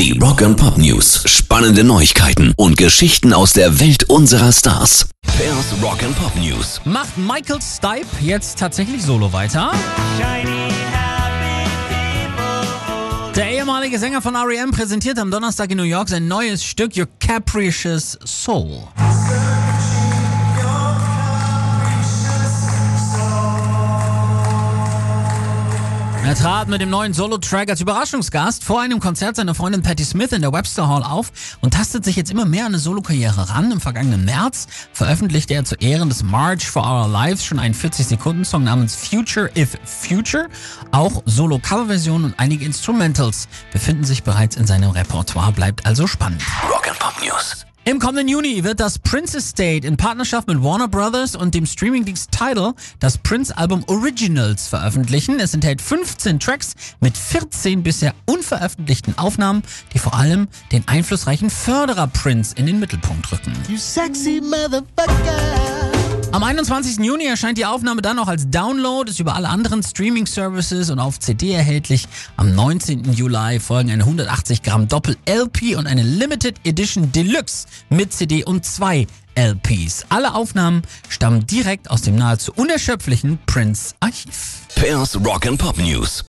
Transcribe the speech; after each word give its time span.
Die 0.00 0.18
Rock 0.18 0.40
and 0.40 0.56
Pop 0.56 0.78
News. 0.78 1.22
Spannende 1.26 1.84
Neuigkeiten 1.84 2.54
und 2.56 2.78
Geschichten 2.78 3.34
aus 3.34 3.52
der 3.52 3.80
Welt 3.80 4.04
unserer 4.04 4.50
Stars. 4.50 5.10
Pairs 5.26 5.74
Rock 5.82 6.02
and 6.02 6.16
Pop 6.16 6.34
News. 6.36 6.80
Macht 6.86 7.18
Michael 7.18 7.60
Stipe 7.60 8.06
jetzt 8.22 8.58
tatsächlich 8.58 9.02
solo 9.02 9.30
weiter? 9.34 9.72
Der 13.36 13.50
ehemalige 13.50 13.98
Sänger 13.98 14.22
von 14.22 14.36
R.E.M. 14.36 14.70
präsentiert 14.70 15.18
am 15.18 15.30
Donnerstag 15.30 15.70
in 15.70 15.76
New 15.76 15.82
York 15.82 16.08
sein 16.08 16.26
neues 16.26 16.64
Stück 16.64 16.96
Your 16.96 17.06
Capricious 17.18 18.18
Soul. 18.24 18.88
Er 26.30 26.36
trat 26.36 26.68
mit 26.68 26.80
dem 26.80 26.90
neuen 26.90 27.12
Solo-Track 27.12 27.70
als 27.70 27.80
Überraschungsgast 27.80 28.62
vor 28.62 28.80
einem 28.80 29.00
Konzert 29.00 29.34
seiner 29.34 29.52
Freundin 29.52 29.82
Patti 29.82 30.04
Smith 30.04 30.30
in 30.30 30.42
der 30.42 30.52
Webster 30.52 30.86
Hall 30.86 31.02
auf 31.02 31.32
und 31.60 31.74
tastet 31.74 32.04
sich 32.04 32.14
jetzt 32.14 32.30
immer 32.30 32.44
mehr 32.44 32.66
an 32.66 32.68
eine 32.68 32.78
Solo-Karriere 32.78 33.48
ran. 33.48 33.72
Im 33.72 33.80
vergangenen 33.80 34.24
März 34.24 34.68
veröffentlichte 34.92 35.54
er 35.54 35.64
zu 35.64 35.74
Ehren 35.74 36.08
des 36.08 36.22
March 36.22 36.70
for 36.70 36.84
Our 36.84 37.08
Lives 37.08 37.44
schon 37.44 37.58
einen 37.58 37.74
40-Sekunden-Song 37.74 38.62
namens 38.62 38.94
Future 38.94 39.50
If 39.56 39.76
Future. 39.84 40.48
Auch 40.92 41.20
Solo-Cover-Versionen 41.26 42.26
und 42.26 42.34
einige 42.38 42.64
Instrumentals 42.64 43.48
befinden 43.72 44.04
sich 44.04 44.22
bereits 44.22 44.54
in 44.54 44.68
seinem 44.68 44.90
Repertoire. 44.90 45.50
Bleibt 45.50 45.84
also 45.84 46.06
spannend. 46.06 46.42
Rock 46.72 46.88
and 46.88 46.98
Pop 47.00 47.14
News. 47.24 47.66
Im 47.90 47.98
kommenden 47.98 48.28
Juni 48.28 48.62
wird 48.62 48.78
das 48.78 49.00
Prince 49.00 49.38
Estate 49.38 49.84
in 49.84 49.96
Partnerschaft 49.96 50.46
mit 50.46 50.62
Warner 50.62 50.86
Brothers 50.86 51.34
und 51.34 51.56
dem 51.56 51.66
Streamingdienst 51.66 52.30
Tidal 52.30 52.74
das 53.00 53.18
Prince-Album 53.18 53.82
Originals 53.88 54.68
veröffentlichen. 54.68 55.40
Es 55.40 55.54
enthält 55.54 55.82
15 55.82 56.38
Tracks 56.38 56.74
mit 57.00 57.18
14 57.18 57.82
bisher 57.82 58.14
unveröffentlichten 58.26 59.18
Aufnahmen, 59.18 59.64
die 59.92 59.98
vor 59.98 60.14
allem 60.14 60.46
den 60.70 60.86
einflussreichen 60.86 61.50
Förderer 61.50 62.06
Prince 62.06 62.54
in 62.54 62.66
den 62.66 62.78
Mittelpunkt 62.78 63.32
rücken. 63.32 63.52
You 63.68 63.76
sexy 63.76 64.40
motherfucker. 64.40 65.59
Am 66.32 66.44
21. 66.44 67.04
Juni 67.04 67.24
erscheint 67.24 67.58
die 67.58 67.66
Aufnahme 67.66 68.02
dann 68.02 68.16
auch 68.20 68.28
als 68.28 68.48
Download, 68.48 69.10
ist 69.10 69.18
über 69.18 69.34
alle 69.34 69.48
anderen 69.48 69.82
Streaming-Services 69.82 70.90
und 70.90 71.00
auf 71.00 71.18
CD 71.18 71.50
erhältlich. 71.50 72.06
Am 72.36 72.54
19. 72.54 73.12
Juli 73.12 73.58
folgen 73.58 73.90
eine 73.90 74.04
180 74.04 74.62
Gramm 74.62 74.86
Doppel-LP 74.86 75.76
und 75.76 75.88
eine 75.88 76.04
Limited 76.04 76.54
Edition 76.64 77.10
Deluxe 77.10 77.66
mit 77.88 78.12
CD 78.12 78.44
und 78.44 78.64
zwei 78.64 79.08
LPs. 79.34 80.06
Alle 80.08 80.34
Aufnahmen 80.34 80.82
stammen 81.08 81.48
direkt 81.48 81.90
aus 81.90 82.02
dem 82.02 82.14
nahezu 82.14 82.52
unerschöpflichen 82.54 83.40
Prince-Archiv. 83.46 84.68
Pairs 84.76 85.16
Rock 85.16 85.46
and 85.46 85.58
Pop 85.58 85.78
News. 85.78 86.24